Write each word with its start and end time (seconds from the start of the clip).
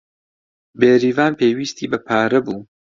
بێریڤان 0.79 1.33
پێویستی 1.39 1.89
بە 1.91 1.97
پارە 2.07 2.39
بوو. 2.45 2.61